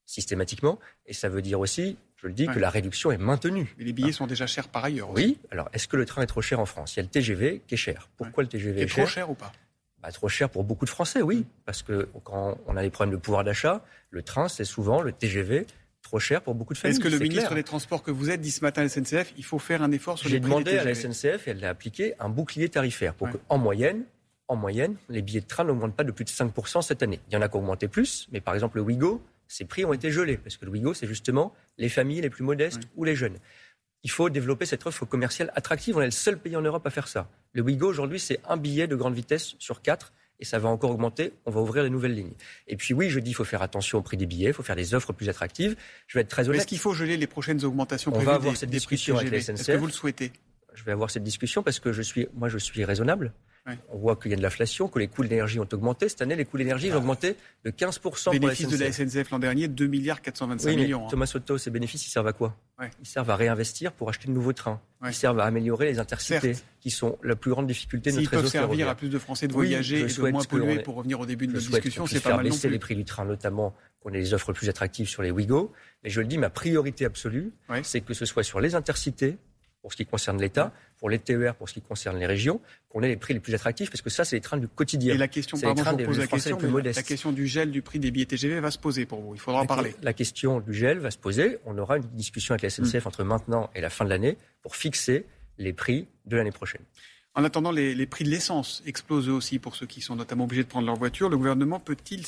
systématiquement. 0.05 0.79
Et 1.05 1.11
ça 1.11 1.27
veut 1.27 1.41
dire 1.41 1.59
aussi, 1.59 1.97
je 2.15 2.27
le 2.27 2.33
dis, 2.33 2.47
que 2.47 2.59
la 2.59 2.69
réduction 2.69 3.11
est 3.11 3.17
maintenue. 3.17 3.75
Mais 3.77 3.83
les 3.83 3.91
billets 3.91 4.13
sont 4.13 4.25
déjà 4.25 4.47
chers 4.47 4.69
par 4.69 4.85
ailleurs. 4.85 5.09
Oui. 5.11 5.37
Alors, 5.51 5.67
est-ce 5.73 5.89
que 5.89 5.97
le 5.97 6.05
train 6.05 6.21
est 6.21 6.27
trop 6.27 6.41
cher 6.41 6.61
en 6.61 6.65
France? 6.65 6.95
Il 6.95 6.97
y 6.97 7.01
a 7.01 7.03
le 7.03 7.09
TGV 7.09 7.61
qui 7.67 7.73
est 7.73 7.77
cher. 7.77 8.07
Pourquoi 8.15 8.43
le 8.43 8.47
TGV 8.47 8.83
est, 8.83 8.87
cher 8.87 9.03
trop 9.03 9.13
cher? 9.13 9.29
ou 9.29 9.33
pas? 9.33 9.51
Bah, 10.01 10.13
trop 10.13 10.29
cher 10.29 10.49
pour 10.49 10.63
beaucoup 10.63 10.85
de 10.85 10.89
Français, 10.89 11.21
oui. 11.21 11.45
Parce 11.65 11.83
que 11.83 12.07
quand 12.23 12.57
on 12.67 12.77
a 12.77 12.83
des 12.83 12.89
problèmes 12.89 13.13
de 13.13 13.19
pouvoir 13.19 13.43
d'achat, 13.43 13.83
le 14.11 14.23
train, 14.23 14.47
c'est 14.47 14.63
souvent 14.63 15.01
le 15.01 15.11
TGV 15.11 15.67
trop 16.01 16.19
cher 16.19 16.41
pour 16.41 16.55
beaucoup 16.55 16.73
de 16.73 16.77
familles. 16.77 16.95
Est-ce 16.95 17.03
que 17.03 17.09
le 17.09 17.19
ministre 17.19 17.53
des 17.53 17.63
Transports 17.63 18.01
que 18.01 18.11
vous 18.11 18.29
êtes 18.29 18.39
dit 18.39 18.51
ce 18.51 18.61
matin 18.61 18.81
à 18.81 18.85
la 18.85 18.89
SNCF, 18.89 19.33
il 19.37 19.43
faut 19.43 19.59
faire 19.59 19.83
un 19.83 19.91
effort 19.91 20.17
sur 20.17 20.29
les 20.29 20.39
prix 20.39 20.49
J'ai 20.49 20.55
demandé 20.55 20.77
à 20.77 20.85
la 20.85 20.95
SNCF 20.95 21.49
et 21.49 21.51
elle 21.51 21.65
a 21.65 21.69
appliqué 21.69 22.13
un 22.19 22.29
bouclier 22.29 22.69
tarifaire 22.69 23.13
pour 23.13 23.27
qu'en 23.29 23.57
moyenne, 23.57 24.05
en 24.51 24.55
moyenne, 24.57 24.97
les 25.09 25.21
billets 25.21 25.41
de 25.41 25.47
train 25.47 25.63
n'augmentent 25.63 25.95
pas 25.95 26.03
de 26.03 26.11
plus 26.11 26.25
de 26.25 26.29
5% 26.29 26.81
cette 26.81 27.01
année. 27.01 27.19
Il 27.29 27.33
y 27.33 27.37
en 27.37 27.41
a 27.41 27.47
qui 27.47 27.55
ont 27.55 27.59
augmenté 27.59 27.87
plus, 27.87 28.27
mais 28.31 28.41
par 28.41 28.53
exemple 28.53 28.77
le 28.77 28.83
Ouigo, 28.83 29.21
ses 29.47 29.65
prix 29.65 29.85
ont 29.85 29.93
été 29.93 30.11
gelés, 30.11 30.37
parce 30.37 30.57
que 30.57 30.65
le 30.65 30.71
Ouigo, 30.71 30.93
c'est 30.93 31.07
justement 31.07 31.53
les 31.77 31.89
familles 31.89 32.21
les 32.21 32.29
plus 32.29 32.43
modestes 32.43 32.81
ou 32.95 33.05
les 33.05 33.15
jeunes. 33.15 33.37
Il 34.03 34.11
faut 34.11 34.29
développer 34.29 34.65
cette 34.65 34.85
offre 34.85 35.05
commerciale 35.05 35.51
attractive. 35.55 35.95
On 35.95 36.01
est 36.01 36.05
le 36.05 36.11
seul 36.11 36.37
pays 36.37 36.55
en 36.55 36.61
Europe 36.61 36.85
à 36.85 36.89
faire 36.89 37.07
ça. 37.07 37.29
Le 37.53 37.61
Ouigo, 37.61 37.87
aujourd'hui, 37.87 38.19
c'est 38.19 38.39
un 38.47 38.57
billet 38.57 38.87
de 38.87 38.95
grande 38.95 39.13
vitesse 39.13 39.55
sur 39.57 39.81
quatre, 39.81 40.11
et 40.39 40.45
ça 40.45 40.59
va 40.59 40.69
encore 40.69 40.91
augmenter. 40.91 41.33
On 41.45 41.51
va 41.51 41.61
ouvrir 41.61 41.83
de 41.83 41.89
nouvelles 41.89 42.15
lignes. 42.15 42.33
Et 42.67 42.75
puis 42.75 42.93
oui, 42.93 43.09
je 43.09 43.19
dis, 43.19 43.31
il 43.31 43.33
faut 43.35 43.45
faire 43.45 43.61
attention 43.61 43.99
au 43.99 44.01
prix 44.01 44.17
des 44.17 44.25
billets, 44.25 44.49
il 44.49 44.53
faut 44.53 44.63
faire 44.63 44.75
des 44.75 44.93
offres 44.93 45.13
plus 45.13 45.29
attractives. 45.29 45.77
Je 46.07 46.17
vais 46.17 46.23
être 46.23 46.29
très 46.29 46.49
honnête. 46.49 46.61
Est-ce 46.61 46.67
qu'il 46.67 46.79
faut 46.79 46.93
geler 46.93 47.15
les 47.15 47.27
prochaines 47.27 47.63
augmentations 47.63 48.11
On 48.13 48.19
va 48.19 48.33
avoir 48.33 48.57
cette 48.57 48.71
discussion 48.71 49.17
avec 49.17 49.31
la 49.31 49.39
SNCF. 49.39 49.59
Est-ce 49.59 49.71
que 49.71 49.77
vous 49.77 49.85
le 49.85 49.91
souhaitez? 49.93 50.33
Je 50.73 50.83
vais 50.83 50.91
avoir 50.91 51.11
cette 51.11 51.23
discussion 51.23 51.63
parce 51.63 51.79
que 51.79 51.93
je 51.93 52.01
suis, 52.01 52.27
moi, 52.33 52.49
je 52.49 52.57
suis 52.57 52.83
raisonnable. 52.83 53.33
On 53.89 53.97
voit 53.97 54.15
qu'il 54.15 54.31
y 54.31 54.33
a 54.33 54.37
de 54.37 54.41
l'inflation, 54.41 54.87
que 54.87 54.97
les 54.97 55.07
coûts 55.07 55.23
de 55.23 55.29
l'énergie 55.29 55.59
ont 55.59 55.67
augmenté. 55.71 56.09
Cette 56.09 56.21
année, 56.21 56.35
les 56.35 56.45
coûts 56.45 56.57
de 56.57 56.63
l'énergie 56.63 56.91
ont 56.91 56.97
augmenté 56.97 57.35
de 57.63 57.69
15% 57.69 58.31
Bénéfice 58.31 58.67
de 58.67 58.77
la 58.77 58.91
SNCF 58.91 59.29
l'an 59.29 59.39
dernier, 59.39 59.67
2 59.67 59.87
milliards 59.87 60.21
425 60.21 60.75
millions. 60.75 61.05
Hein. 61.05 61.09
Thomas 61.09 61.27
Soto, 61.27 61.57
ces 61.57 61.69
bénéfices, 61.69 62.07
ils 62.07 62.09
servent 62.09 62.27
à 62.27 62.33
quoi? 62.33 62.57
Ils 62.99 63.07
servent 63.07 63.29
à 63.29 63.35
réinvestir 63.35 63.91
pour 63.91 64.09
acheter 64.09 64.27
de 64.27 64.33
nouveaux 64.33 64.53
trains. 64.53 64.81
Ils 65.05 65.13
servent 65.13 65.39
à 65.39 65.45
améliorer 65.45 65.85
les 65.85 65.99
intercités, 65.99 66.55
qui 66.79 66.89
sont 66.89 67.19
la 67.21 67.35
plus 67.35 67.51
grande 67.51 67.67
difficulté 67.67 68.11
de 68.11 68.17
notre 68.17 68.31
réseau 68.31 68.41
peuvent 68.41 68.51
servir 68.51 68.89
à 68.89 68.95
plus 68.95 69.09
de 69.09 69.19
Français 69.19 69.47
de 69.47 69.53
voyager 69.53 69.99
et 69.99 70.05
de 70.05 70.31
moins 70.31 70.43
polluer, 70.43 70.79
pour 70.79 70.95
revenir 70.95 71.19
au 71.19 71.25
début 71.25 71.47
de 71.47 71.53
la 71.53 71.59
discussion, 71.59 72.07
c'est 72.07 72.19
pas 72.19 72.35
mal 72.35 72.45
baisser 72.45 72.69
les 72.69 72.79
prix 72.79 72.95
du 72.95 73.05
train, 73.05 73.25
notamment 73.25 73.75
qu'on 73.99 74.11
ait 74.13 74.19
des 74.19 74.33
offres 74.33 74.51
plus 74.53 74.69
attractives 74.69 75.07
sur 75.07 75.21
les 75.21 75.29
Ouigo. 75.29 75.71
Mais 76.03 76.09
je 76.09 76.21
le 76.21 76.27
dis, 76.27 76.39
ma 76.39 76.49
priorité 76.49 77.05
absolue, 77.05 77.53
c'est 77.83 78.01
que 78.01 78.15
ce 78.15 78.25
soit 78.25 78.43
sur 78.43 78.59
les 78.59 78.73
intercités, 78.73 79.37
pour 79.81 79.91
ce 79.91 79.97
qui 79.97 80.05
concerne 80.05 80.39
l'État, 80.39 80.71
pour 80.99 81.09
les 81.09 81.19
TER 81.19 81.55
pour 81.55 81.67
ce 81.67 81.73
qui 81.73 81.81
concerne 81.81 82.17
les 82.17 82.27
régions, 82.27 82.61
qu'on 82.89 83.01
ait 83.01 83.07
les 83.07 83.17
prix 83.17 83.33
les 83.33 83.39
plus 83.39 83.55
attractifs, 83.55 83.89
parce 83.89 84.01
que 84.01 84.09
ça, 84.09 84.23
c'est 84.23 84.35
les 84.35 84.41
trains 84.41 84.57
du 84.57 84.67
quotidien. 84.67 85.15
Et 85.15 85.17
la 85.17 85.27
question, 85.27 85.57
pardon, 85.59 85.83
je 85.83 86.05
pose 86.05 86.19
la 86.19 86.27
question, 86.27 86.57
la 86.57 87.03
question 87.03 87.31
du 87.31 87.47
gel 87.47 87.71
du 87.71 87.81
prix 87.81 87.99
des 87.99 88.11
billets 88.11 88.27
TGV 88.27 88.59
va 88.59 88.71
se 88.71 88.77
poser 88.77 89.05
pour 89.05 89.21
vous. 89.21 89.33
Il 89.33 89.39
faudra 89.39 89.61
en 89.61 89.65
parler. 89.65 89.95
La 90.03 90.13
question 90.13 90.59
du 90.59 90.73
gel 90.73 90.99
va 90.99 91.09
se 91.09 91.17
poser. 91.17 91.57
On 91.65 91.77
aura 91.77 91.97
une 91.97 92.03
discussion 92.13 92.53
avec 92.53 92.61
la 92.61 92.69
SNCF 92.69 93.05
mm. 93.05 93.07
entre 93.07 93.23
maintenant 93.23 93.69
et 93.75 93.81
la 93.81 93.89
fin 93.89 94.05
de 94.05 94.09
l'année 94.09 94.37
pour 94.61 94.75
fixer 94.75 95.25
les 95.57 95.73
prix 95.73 96.07
de 96.25 96.37
l'année 96.37 96.51
prochaine. 96.51 96.81
En 97.33 97.45
attendant, 97.45 97.71
les, 97.71 98.05
prix 98.07 98.25
de 98.25 98.29
l'essence 98.29 98.83
explosent 98.85 99.29
aussi 99.29 99.57
pour 99.57 99.77
ceux 99.77 99.85
qui 99.85 100.01
sont 100.01 100.17
notamment 100.17 100.43
obligés 100.43 100.63
de 100.63 100.67
prendre 100.67 100.85
leur 100.85 100.97
voiture. 100.97 101.29
Le 101.29 101.37
gouvernement 101.37 101.79
peut-il 101.79 102.23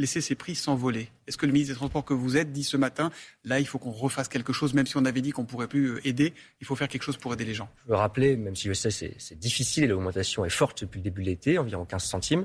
laisser 0.00 0.20
ces 0.20 0.34
prix 0.34 0.56
s'envoler? 0.56 1.10
Est-ce 1.28 1.36
que 1.36 1.46
le 1.46 1.52
ministre 1.52 1.74
des 1.74 1.76
Transports 1.76 2.04
que 2.04 2.12
vous 2.12 2.36
êtes 2.36 2.50
dit 2.50 2.64
ce 2.64 2.76
matin, 2.76 3.12
là, 3.44 3.60
il 3.60 3.66
faut 3.68 3.78
qu'on 3.78 3.92
refasse 3.92 4.26
quelque 4.26 4.52
chose, 4.52 4.74
même 4.74 4.86
si 4.86 4.96
on 4.96 5.04
avait 5.04 5.20
dit 5.20 5.30
qu'on 5.30 5.44
pourrait 5.44 5.68
plus 5.68 5.92
euh, 5.92 6.08
aider, 6.08 6.34
il 6.60 6.66
faut 6.66 6.74
faire 6.74 6.88
quelque 6.88 7.04
chose 7.04 7.16
pour 7.16 7.32
aider 7.32 7.44
les 7.44 7.54
gens? 7.54 7.68
Je 7.84 7.90
veux 7.90 7.96
rappeler, 7.96 8.36
même 8.36 8.56
si 8.56 8.66
je 8.66 8.72
sais 8.72 8.90
c'est 8.90 9.38
difficile 9.38 9.84
et 9.84 9.86
l'augmentation 9.86 10.44
est 10.44 10.50
forte 10.50 10.82
depuis 10.82 10.98
le 10.98 11.04
début 11.04 11.22
de 11.22 11.28
l'été, 11.28 11.56
environ 11.58 11.84
15 11.84 12.02
centimes, 12.02 12.44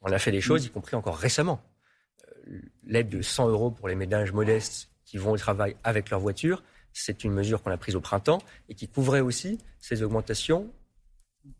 on 0.00 0.10
a 0.10 0.18
fait 0.18 0.32
des 0.32 0.40
choses, 0.40 0.62
mm. 0.62 0.66
y 0.66 0.70
compris 0.70 0.96
encore 0.96 1.18
récemment. 1.18 1.62
Euh, 2.48 2.58
l'aide 2.86 3.10
de 3.10 3.20
100 3.20 3.50
euros 3.50 3.70
pour 3.70 3.86
les 3.88 3.96
ménages 3.96 4.32
modestes 4.32 4.88
qui 5.04 5.18
vont 5.18 5.32
au 5.32 5.36
travail 5.36 5.76
avec 5.84 6.08
leur 6.08 6.20
voiture, 6.20 6.62
c'est 6.94 7.22
une 7.22 7.32
mesure 7.32 7.62
qu'on 7.62 7.70
a 7.70 7.76
prise 7.76 7.96
au 7.96 8.00
printemps 8.00 8.40
et 8.70 8.74
qui 8.74 8.88
couvrait 8.88 9.20
aussi 9.20 9.58
ces 9.78 10.02
augmentations 10.02 10.70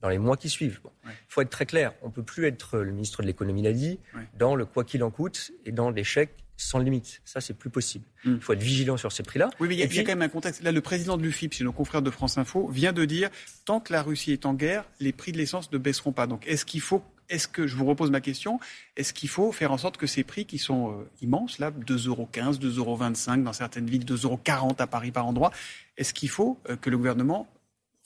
dans 0.01 0.09
les 0.09 0.19
mois 0.19 0.37
qui 0.37 0.49
suivent. 0.49 0.81
Il 1.05 1.11
faut 1.29 1.41
être 1.41 1.51
très 1.51 1.67
clair, 1.67 1.93
on 2.03 2.09
ne 2.09 2.13
peut 2.13 2.23
plus 2.23 2.47
être, 2.47 2.79
le 2.79 2.93
ministre 2.93 3.23
de 3.23 3.27
l'économie 3.27 3.63
l'a 3.63 3.73
dit, 3.73 3.99
dans 4.39 4.55
le 4.55 4.65
quoi 4.65 4.85
qu'il 4.85 5.03
en 5.03 5.11
coûte 5.11 5.53
et 5.65 5.73
dans 5.73 5.91
l'échec 5.91 6.31
sans 6.61 6.79
limite. 6.79 7.23
Ça, 7.25 7.41
c'est 7.41 7.55
plus 7.55 7.71
possible. 7.71 8.05
Hmm. 8.25 8.35
Il 8.35 8.41
faut 8.41 8.53
être 8.53 8.63
vigilant 8.63 8.97
sur 8.97 9.13
ces 9.13 9.23
prix-là. 9.23 9.51
Oui, 9.61 9.69
mais 9.69 9.77
il 9.77 9.81
y, 9.81 9.99
a, 9.99 10.03
quand 10.03 10.13
même 10.13 10.23
un 10.23 10.29
contexte. 10.29 10.63
Là, 10.63 10.73
le 10.73 10.81
président 10.81 11.17
de 11.17 11.23
l'UFIP, 11.23 11.55
chez 11.55 11.65
nos 11.65 11.73
confrères 11.73 12.03
de 12.03 12.11
France 12.11 12.37
Info, 12.37 12.69
vient 12.69 12.93
de 12.93 13.05
dire 13.07 13.31
tant 13.65 13.81
que 13.81 13.93
la 13.93 14.03
Russie 14.03 14.33
est 14.33 14.45
en 14.45 14.55
guerre, 14.55 14.85
les 15.01 15.13
prix 15.13 15.33
de 15.33 15.39
l'essence 15.39 15.73
ne 15.73 15.79
baisseront 15.79 16.13
pas. 16.13 16.27
Donc, 16.27 16.47
est-ce 16.47 16.65
qu'il 16.65 16.83
faut 16.83 17.03
est-ce 17.31 17.47
que, 17.47 17.69
je 17.69 17.77
vous 17.77 17.87
repose 17.87 18.11
ma 18.11 18.21
question, 18.21 18.59
est-ce 18.97 19.15
qu'il 19.15 19.29
faut 19.29 19.53
faire 19.53 19.71
en 19.71 19.79
sorte 19.79 19.97
que 19.97 20.09
ces 20.09 20.25
prix 20.25 20.47
qui 20.47 20.59
sont 20.59 20.91
euh, 20.91 21.09
immenses, 21.23 21.61
là, 21.61 21.71
2,15 21.71 22.09
euros, 22.09 22.29
2,25 22.33 22.77
euros 22.77 23.43
dans 23.45 23.53
certaines 23.53 23.87
villes, 23.87 24.05
2,40 24.05 24.25
euros 24.25 24.77
à 24.77 24.87
Paris 24.89 25.13
par 25.13 25.27
endroit, 25.27 25.53
est-ce 25.97 26.13
qu'il 26.13 26.29
faut 26.29 26.59
euh, 26.69 26.75
que 26.75 26.91
le 26.91 26.97
gouvernement 26.97 27.47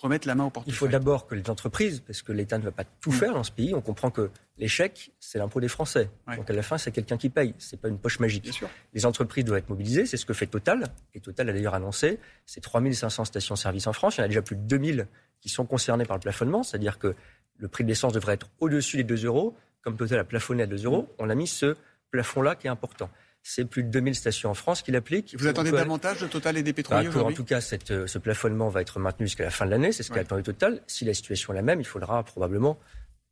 remettre 0.05 0.29
la 0.29 0.35
main 0.35 0.45
au 0.45 0.51
portefeuille. 0.51 0.75
Il 0.75 0.77
faut 0.77 0.89
d'abord 0.89 1.27
que 1.27 1.35
les 1.35 1.49
entreprises, 1.49 2.01
parce 2.01 2.23
que 2.23 2.31
l'État 2.31 2.59
ne 2.59 2.63
va 2.63 2.71
pas 2.71 2.85
tout 2.85 3.11
mm. 3.11 3.15
faire 3.15 3.33
dans 3.33 3.43
ce 3.43 3.51
pays, 3.51 3.75
on 3.75 3.81
comprend 3.81 4.11
que 4.11 4.31
l'échec, 4.59 5.11
c'est 5.19 5.39
l'impôt 5.39 5.61
des 5.61 5.69
Français. 5.69 6.11
Donc 6.37 6.49
à 6.49 6.53
la 6.53 6.63
fin, 6.63 6.79
c'est 6.79 6.93
quelqu'un 6.93 7.17
qui 7.17 7.31
paye, 7.31 7.55
c'est 7.59 7.81
pas 7.81 7.89
une 7.89 7.99
poche 7.99 8.21
magique. 8.21 8.63
Les 8.93 9.07
entreprises 9.07 9.45
doivent 9.45 9.59
être 9.59 9.71
mobilisées, 9.71 10.07
c'est 10.07 10.17
ce 10.17 10.27
que 10.27 10.35
fait 10.35 10.47
Total, 10.47 10.85
et 11.15 11.21
Total 11.21 11.49
a 11.49 11.53
d'ailleurs 11.53 11.75
annoncé, 11.75 12.21
c'est 12.47 12.61
3500 12.61 13.25
stations-service 13.25 13.87
en 13.87 13.93
France, 13.93 14.17
il 14.17 14.21
y 14.21 14.23
en 14.23 14.27
a 14.27 14.29
déjà 14.29 14.43
plus 14.43 14.57
de 14.57 14.63
2000 14.63 15.09
qui 15.41 15.49
sont 15.49 15.65
concernées 15.65 16.05
par 16.05 16.17
le 16.17 16.21
plafonnement, 16.21 16.63
c'est-à-dire 16.63 16.99
que 16.99 17.15
le 17.57 17.69
prix 17.69 17.85
de 17.85 17.89
l'essence 17.89 18.13
devrait 18.13 18.35
être 18.35 18.51
au-dessus 18.61 18.99
des 18.99 19.05
2 19.05 19.25
euros, 19.25 19.57
comme 19.83 19.97
Total 19.97 20.19
a 20.19 20.25
plafonné 20.25 20.65
à 20.65 20.67
2 20.67 20.85
euros, 20.85 21.03
mm. 21.03 21.07
on 21.19 21.31
a 21.31 21.35
mis 21.35 21.47
ce 21.47 21.77
plafond-là 22.11 22.55
qui 22.55 22.67
est 22.67 22.71
important 22.71 23.11
c'est 23.47 23.67
plus 23.67 23.85
de 23.85 23.91
2000 23.91 24.15
stations 24.15 24.51
en 24.51 24.55
France 24.55 24.81
qui 24.81 24.91
l'appliquent. 24.91 25.37
Vous 25.39 25.47
attendez 25.47 25.71
davantage 25.71 26.23
de 26.23 26.27
Total 26.27 26.57
et 26.57 26.63
des 26.63 26.73
pétroliers 26.73 27.11
bah, 27.11 27.25
En 27.25 27.33
tout 27.33 27.45
cas, 27.45 27.61
euh, 27.91 28.07
ce 28.07 28.19
plafonnement 28.19 28.71
va 28.71 28.81
être 28.81 28.99
maintenu 28.99 29.27
jusqu'à 29.27 29.45
la 29.45 29.51
fin 29.51 29.67
de 29.67 29.71
l'année. 29.71 29.93
C'est 29.93 30.03
ce 30.03 30.11
qu'a 30.11 30.21
attendu 30.21 30.43
Total. 30.43 30.81
Si 30.87 31.05
la 31.05 31.13
situation 31.13 31.53
est 31.53 31.57
la 31.57 31.63
même, 31.63 31.79
il 31.79 31.87
faudra 31.87 32.23
probablement 32.25 32.79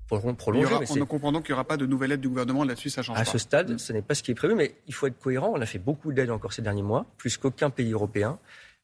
prolonger. 0.06 0.74
on 1.00 1.06
comprend 1.06 1.32
donc 1.32 1.44
qu'il 1.44 1.52
n'y 1.52 1.54
aura 1.54 1.64
pas 1.64 1.78
de 1.78 1.86
nouvelle 1.86 2.12
aide 2.12 2.20
du 2.20 2.28
gouvernement 2.28 2.64
là-dessus, 2.64 2.90
ça 2.90 3.02
change 3.02 3.16
à 3.16 3.24
pas. 3.24 3.30
Ce 3.30 3.38
stade, 3.38 3.78
ce 3.78 3.92
n'est 3.94 4.02
pas 4.02 4.14
ce 4.14 4.22
qui 4.22 4.30
est 4.30 4.34
prévu, 4.34 4.54
mais 4.54 4.74
il 4.86 4.92
faut 4.92 5.06
être 5.06 5.18
cohérent. 5.18 5.50
On 5.54 5.60
a 5.62 5.66
fait 5.66 5.78
beaucoup 5.78 6.12
d'aides 6.12 6.30
encore 6.30 6.52
ces 6.52 6.60
derniers 6.60 6.82
mois, 6.82 7.06
plus 7.16 7.38
qu'aucun 7.38 7.70
pays 7.70 7.92
européen. 7.92 8.38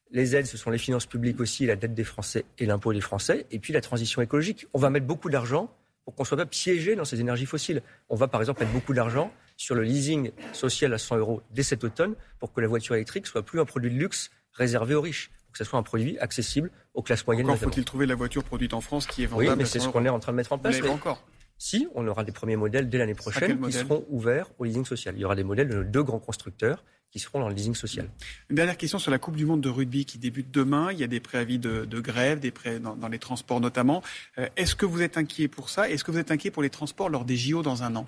Les 0.09 0.35
aides, 0.35 0.47
ce 0.47 0.57
sont 0.57 0.71
les 0.71 0.79
finances 0.79 1.05
publiques 1.05 1.39
aussi, 1.39 1.67
la 1.67 1.75
dette 1.75 1.93
des 1.93 2.03
Français 2.03 2.45
et 2.57 2.65
l'impôt 2.65 2.91
des 2.91 3.01
Français, 3.01 3.45
et 3.51 3.59
puis 3.59 3.71
la 3.71 3.81
transition 3.81 4.23
écologique. 4.23 4.65
On 4.73 4.79
va 4.79 4.89
mettre 4.89 5.05
beaucoup 5.05 5.29
d'argent 5.29 5.71
pour 6.03 6.15
qu'on 6.15 6.23
ne 6.23 6.27
soit 6.27 6.37
pas 6.37 6.47
piégé 6.47 6.95
dans 6.95 7.05
ces 7.05 7.19
énergies 7.19 7.45
fossiles. 7.45 7.83
On 8.09 8.15
va 8.15 8.27
par 8.27 8.41
exemple 8.41 8.61
mettre 8.61 8.73
beaucoup 8.73 8.95
d'argent 8.95 9.31
sur 9.59 9.75
le 9.75 9.83
leasing 9.83 10.31
social 10.53 10.93
à 10.93 10.97
100 10.97 11.17
euros 11.17 11.41
dès 11.51 11.63
cet 11.63 11.83
automne 11.83 12.15
pour 12.39 12.53
que 12.53 12.61
la 12.61 12.67
voiture 12.67 12.95
électrique 12.95 13.27
soit 13.27 13.43
plus 13.43 13.59
un 13.59 13.65
produit 13.65 13.91
de 13.91 13.97
luxe 13.97 14.31
réservé 14.53 14.95
aux 14.95 15.01
riches, 15.01 15.31
pour 15.45 15.51
que 15.51 15.57
ce 15.57 15.65
soit 15.65 15.77
un 15.77 15.83
produit 15.83 16.17
accessible 16.19 16.71
aux 16.93 17.01
classes 17.01 17.27
moyennes. 17.27 17.45
Encore 17.45 17.59
faut-il 17.59 17.83
trouver 17.83 18.05
la 18.05 18.15
voiture 18.15 18.43
produite 18.43 18.73
en 18.73 18.79
France 18.79 19.05
qui 19.05 19.23
est 19.23 19.25
vendable 19.25 19.49
Oui, 19.51 19.55
mais 19.57 19.65
c'est 19.65 19.79
ce 19.79 19.89
qu'on 19.89 20.05
est 20.05 20.09
en 20.09 20.19
train 20.19 20.31
de 20.31 20.37
mettre 20.37 20.53
en 20.53 20.57
place. 20.57 20.81
Mais 20.81 20.87
encore 20.87 21.21
si, 21.61 21.89
on 21.93 22.07
aura 22.07 22.23
des 22.23 22.31
premiers 22.31 22.55
modèles 22.55 22.87
dès 22.87 22.97
l'année 22.97 23.15
prochaine 23.15 23.59
qui 23.59 23.73
seront 23.73 24.05
ouverts 24.07 24.47
au 24.59 24.63
leasing 24.63 24.85
social. 24.85 25.13
Il 25.17 25.19
y 25.19 25.25
aura 25.25 25.35
des 25.35 25.43
modèles 25.43 25.67
de 25.67 25.75
nos 25.75 25.83
deux 25.83 26.03
grands 26.03 26.19
constructeurs 26.19 26.85
qui 27.11 27.19
seront 27.19 27.41
dans 27.41 27.49
le 27.49 27.53
leasing 27.53 27.75
social. 27.75 28.09
Une 28.49 28.55
dernière 28.55 28.77
question 28.77 28.97
sur 28.97 29.11
la 29.11 29.19
Coupe 29.19 29.35
du 29.35 29.45
Monde 29.45 29.59
de 29.59 29.67
rugby 29.67 30.05
qui 30.05 30.19
débute 30.19 30.51
demain. 30.51 30.93
Il 30.93 30.99
y 30.99 31.03
a 31.03 31.07
des 31.07 31.19
préavis 31.19 31.59
de, 31.59 31.85
grève, 31.99 32.39
des 32.39 32.51
pré 32.51 32.79
dans, 32.79 32.95
dans, 32.95 33.09
les 33.09 33.19
transports 33.19 33.59
notamment. 33.59 34.01
Euh, 34.37 34.47
est-ce 34.55 34.73
que 34.73 34.85
vous 34.85 35.01
êtes 35.01 35.17
inquiet 35.17 35.49
pour 35.49 35.69
ça? 35.69 35.89
Est-ce 35.89 36.05
que 36.05 36.11
vous 36.11 36.19
êtes 36.19 36.31
inquiet 36.31 36.49
pour 36.49 36.63
les 36.63 36.69
transports 36.69 37.09
lors 37.09 37.25
des 37.25 37.35
JO 37.35 37.61
dans 37.61 37.83
un 37.83 37.93
an? 37.97 38.07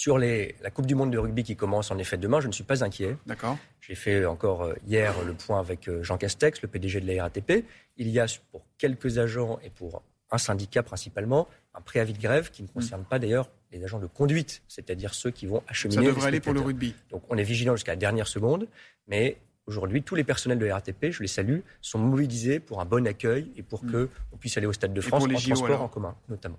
Sur 0.00 0.16
les, 0.16 0.54
la 0.62 0.70
Coupe 0.70 0.86
du 0.86 0.94
Monde 0.94 1.10
de 1.10 1.18
rugby 1.18 1.44
qui 1.44 1.56
commence 1.56 1.90
en 1.90 1.98
effet 1.98 2.16
demain, 2.16 2.40
je 2.40 2.46
ne 2.46 2.52
suis 2.52 2.64
pas 2.64 2.82
inquiet. 2.82 3.18
D'accord. 3.26 3.58
J'ai 3.82 3.94
fait 3.94 4.24
encore 4.24 4.62
euh, 4.62 4.74
hier 4.86 5.12
le 5.26 5.34
point 5.34 5.60
avec 5.60 5.90
euh, 5.90 6.02
Jean 6.02 6.16
Castex, 6.16 6.62
le 6.62 6.68
PDG 6.68 7.02
de 7.02 7.06
la 7.12 7.24
RATP. 7.24 7.66
Il 7.98 8.08
y 8.08 8.18
a 8.18 8.24
pour 8.50 8.62
quelques 8.78 9.18
agents 9.18 9.58
et 9.62 9.68
pour 9.68 10.02
un 10.30 10.38
syndicat 10.38 10.82
principalement 10.82 11.48
un 11.74 11.82
préavis 11.82 12.14
de 12.14 12.18
grève 12.18 12.50
qui 12.50 12.62
ne 12.62 12.68
concerne 12.68 13.04
pas 13.04 13.18
d'ailleurs 13.18 13.50
les 13.72 13.84
agents 13.84 13.98
de 13.98 14.06
conduite, 14.06 14.62
c'est-à-dire 14.68 15.12
ceux 15.12 15.32
qui 15.32 15.44
vont 15.44 15.62
acheminer. 15.68 16.02
Ça 16.02 16.08
devrait 16.08 16.28
aller 16.28 16.40
pour 16.40 16.54
le 16.54 16.62
rugby. 16.62 16.94
Donc 17.10 17.22
on 17.28 17.36
est 17.36 17.42
vigilant 17.42 17.76
jusqu'à 17.76 17.92
la 17.92 17.96
dernière 17.96 18.26
seconde, 18.26 18.68
mais 19.06 19.36
aujourd'hui 19.66 20.02
tous 20.02 20.14
les 20.14 20.24
personnels 20.24 20.58
de 20.58 20.64
la 20.64 20.76
RATP, 20.76 21.10
je 21.10 21.20
les 21.20 21.28
salue, 21.28 21.58
sont 21.82 21.98
mobilisés 21.98 22.58
pour 22.58 22.80
un 22.80 22.86
bon 22.86 23.06
accueil 23.06 23.52
et 23.54 23.62
pour 23.62 23.84
mm. 23.84 24.08
qu'on 24.30 24.36
puisse 24.38 24.56
aller 24.56 24.66
au 24.66 24.72
Stade 24.72 24.94
de 24.94 25.00
France 25.02 25.24
en 25.24 25.28
transport 25.28 25.82
en 25.82 25.88
commun 25.88 26.16
notamment. 26.30 26.58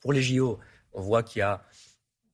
Pour 0.00 0.14
les 0.14 0.22
JO, 0.22 0.58
on 0.94 1.02
voit 1.02 1.22
qu'il 1.22 1.40
y 1.40 1.42
a 1.42 1.62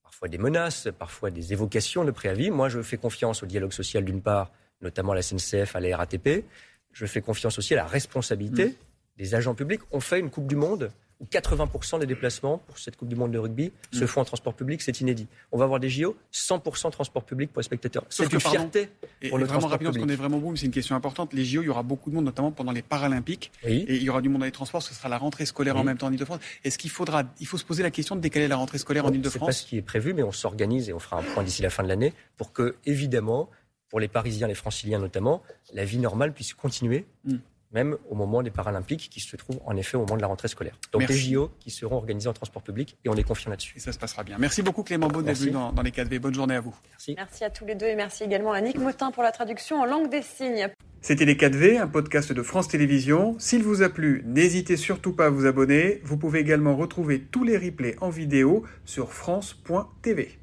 parfois 0.08 0.28
des 0.28 0.38
menaces, 0.38 0.88
parfois 0.98 1.30
des 1.30 1.52
évocations 1.52 2.02
de 2.02 2.10
préavis. 2.10 2.50
Moi, 2.50 2.70
je 2.70 2.80
fais 2.80 2.96
confiance 2.96 3.42
au 3.42 3.46
dialogue 3.46 3.72
social 3.72 4.06
d'une 4.06 4.22
part, 4.22 4.50
notamment 4.80 5.12
à 5.12 5.16
la 5.16 5.20
SNCF, 5.20 5.76
à 5.76 5.80
la 5.80 5.94
RATP. 5.98 6.46
Je 6.92 7.04
fais 7.04 7.20
confiance 7.20 7.58
aussi 7.58 7.74
à 7.74 7.76
la 7.76 7.84
responsabilité 7.84 8.68
mm. 8.68 8.74
des 9.18 9.34
agents 9.34 9.54
publics. 9.54 9.82
On 9.90 10.00
fait 10.00 10.18
une 10.18 10.30
Coupe 10.30 10.46
du 10.46 10.56
Monde 10.56 10.90
où 11.20 11.24
80% 11.24 12.00
des 12.00 12.06
déplacements 12.06 12.58
pour 12.58 12.78
cette 12.78 12.96
Coupe 12.96 13.08
du 13.08 13.16
Monde 13.16 13.32
de 13.32 13.38
rugby 13.38 13.72
se 13.92 14.04
mm. 14.04 14.06
font 14.06 14.20
en 14.20 14.24
transport 14.24 14.54
public, 14.54 14.80
c'est 14.82 15.00
inédit. 15.00 15.26
On 15.52 15.58
va 15.58 15.64
avoir 15.64 15.80
des 15.80 15.90
JO 15.90 16.16
100% 16.32 16.90
transport 16.90 17.24
public 17.24 17.52
pour 17.52 17.60
les 17.60 17.64
spectateurs. 17.64 18.04
C'est 18.08 18.32
une 18.32 18.40
fierté 18.40 18.90
et, 19.20 19.28
pour 19.28 19.38
le 19.38 19.44
vraiment 19.44 19.66
rapidement, 19.66 19.92
parce 19.92 20.02
qu'on 20.02 20.08
est 20.08 20.16
vraiment 20.16 20.38
bon, 20.38 20.52
mais 20.52 20.56
c'est 20.56 20.66
une 20.66 20.72
question 20.72 20.94
importante. 20.94 21.32
Les 21.32 21.44
JO, 21.44 21.62
il 21.62 21.66
y 21.66 21.68
aura 21.68 21.82
beaucoup 21.82 22.10
de 22.10 22.14
monde, 22.14 22.24
notamment 22.24 22.52
pendant 22.52 22.72
les 22.72 22.82
Paralympiques, 22.82 23.50
et 23.64 23.96
il 23.96 24.02
y 24.02 24.10
aura 24.10 24.20
du 24.20 24.28
monde 24.28 24.40
dans 24.40 24.46
les 24.46 24.52
transports. 24.52 24.82
Ce 24.82 24.94
sera 24.94 25.08
la 25.08 25.18
rentrée 25.18 25.46
scolaire 25.46 25.76
en 25.76 25.84
même 25.84 25.98
temps 25.98 26.06
en 26.06 26.12
Ile-de-France. 26.12 26.40
Est-ce 26.64 26.78
qu'il 26.78 26.90
faudra, 26.90 27.24
il 27.40 27.46
faut 27.46 27.58
se 27.58 27.64
poser 27.64 27.82
la 27.82 27.90
question 27.90 28.16
de 28.16 28.20
décaler 28.20 28.48
la 28.48 28.56
rentrée 28.56 28.78
scolaire 28.78 29.06
en 29.06 29.12
Ile-de-France 29.12 29.32
C'est 29.32 29.46
pas 29.46 29.52
ce 29.52 29.66
qui 29.66 29.76
est 29.76 29.82
prévu, 29.82 30.14
mais 30.14 30.22
on 30.22 30.32
s'organise 30.32 30.88
et 30.88 30.92
on 30.92 30.98
fera 30.98 31.18
un 31.18 31.22
point 31.22 31.42
d'ici 31.42 31.62
la 31.62 31.70
fin 31.70 31.82
de 31.82 31.88
l'année 31.88 32.12
pour 32.36 32.52
que, 32.52 32.76
évidemment, 32.86 33.50
pour 33.88 34.00
les 34.00 34.08
Parisiens, 34.08 34.46
les 34.46 34.54
Franciliens 34.54 34.98
notamment, 34.98 35.42
la 35.72 35.84
vie 35.84 35.98
normale 35.98 36.32
puisse 36.32 36.54
continuer. 36.54 37.06
Mm 37.24 37.36
même 37.72 37.96
au 38.08 38.14
moment 38.14 38.42
des 38.42 38.50
Paralympiques 38.50 39.08
qui 39.10 39.20
se 39.20 39.36
trouvent 39.36 39.60
en 39.64 39.76
effet 39.76 39.96
au 39.96 40.00
moment 40.00 40.16
de 40.16 40.22
la 40.22 40.26
rentrée 40.26 40.48
scolaire. 40.48 40.74
Donc 40.92 41.06
des 41.06 41.14
JO 41.14 41.50
qui 41.60 41.70
seront 41.70 41.96
organisés 41.96 42.28
en 42.28 42.32
transport 42.32 42.62
public 42.62 42.96
et 43.04 43.08
on 43.08 43.14
est 43.14 43.22
confiant 43.22 43.50
là-dessus. 43.50 43.74
Et 43.76 43.80
ça 43.80 43.92
se 43.92 43.98
passera 43.98 44.24
bien. 44.24 44.36
Merci 44.38 44.62
beaucoup 44.62 44.82
Clément 44.82 45.08
Beau 45.08 45.22
d'être 45.22 45.38
venu 45.38 45.52
dans, 45.52 45.82
les 45.82 45.90
4V. 45.90 46.18
Bonne 46.18 46.34
journée 46.34 46.56
à 46.56 46.60
vous. 46.60 46.74
Merci. 46.90 47.14
Merci 47.16 47.44
à 47.44 47.50
tous 47.50 47.64
les 47.66 47.74
deux 47.74 47.86
et 47.86 47.96
merci 47.96 48.24
également 48.24 48.52
à 48.52 48.60
Nick 48.60 48.78
Motin 48.78 49.10
pour 49.10 49.22
la 49.22 49.32
traduction 49.32 49.80
en 49.80 49.84
langue 49.84 50.10
des 50.10 50.22
signes. 50.22 50.68
C'était 51.00 51.24
les 51.24 51.36
4V, 51.36 51.80
un 51.80 51.86
podcast 51.86 52.32
de 52.32 52.42
France 52.42 52.68
Télévisions. 52.68 53.36
S'il 53.38 53.62
vous 53.62 53.82
a 53.82 53.88
plu, 53.88 54.24
n'hésitez 54.26 54.76
surtout 54.76 55.12
pas 55.12 55.26
à 55.26 55.30
vous 55.30 55.46
abonner. 55.46 56.00
Vous 56.04 56.16
pouvez 56.16 56.40
également 56.40 56.76
retrouver 56.76 57.20
tous 57.20 57.44
les 57.44 57.56
replays 57.56 57.96
en 58.00 58.10
vidéo 58.10 58.64
sur 58.84 59.12
France.tv. 59.12 60.38